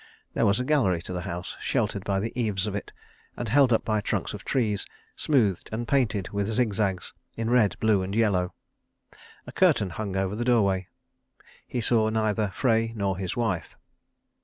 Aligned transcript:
There 0.33 0.47
was 0.47 0.59
a 0.59 0.63
gallery 0.63 0.99
to 1.03 1.13
the 1.13 1.21
house 1.29 1.55
sheltered 1.59 2.03
by 2.03 2.19
the 2.19 2.33
eaves 2.35 2.65
of 2.65 2.73
it, 2.73 2.91
and 3.37 3.47
held 3.47 3.71
up 3.71 3.85
by 3.85 4.01
trunks 4.01 4.33
of 4.33 4.43
trees, 4.43 4.87
smoothed 5.15 5.69
and 5.71 5.87
painted 5.87 6.29
with 6.29 6.47
zigzags 6.47 7.13
in 7.37 7.51
red, 7.51 7.75
blue 7.79 8.01
and 8.01 8.15
yellow. 8.15 8.55
A 9.45 9.51
curtain 9.51 9.91
hung 9.91 10.15
over 10.15 10.35
the 10.35 10.43
doorway. 10.43 10.87
He 11.67 11.81
saw 11.81 12.09
neither 12.09 12.47
Frey 12.49 12.93
nor 12.95 13.15
his 13.15 13.37
wife. 13.37 13.77